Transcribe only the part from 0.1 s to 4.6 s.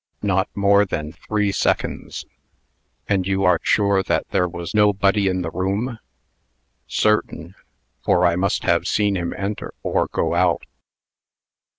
"Not more than three seconds." "And you are sure that there